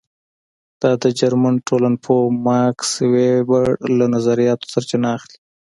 دا 0.81 0.91
د 1.03 1.05
جرمن 1.19 1.55
ټولنپوه 1.67 2.23
ماکس 2.45 2.91
وېبر 3.13 3.67
له 3.97 4.05
نظریاتو 4.15 4.69
سرچینه 4.73 5.07
اخلي. 5.17 5.37